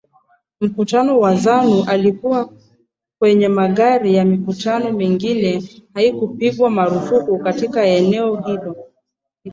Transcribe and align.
Mkutano 0.61 1.19
wa 1.19 1.35
Zanu 1.35 1.85
ulikuwa 1.95 2.53
kwenye 3.19 3.47
magari 3.47 4.13
na 4.15 4.25
mikutano 4.25 4.91
mingine 4.91 5.63
haikupigwa 5.93 6.69
marufuku 6.69 7.37
katika 7.39 7.85
eneo 7.85 8.35
hilo 8.41 8.61
hilo 8.61 8.91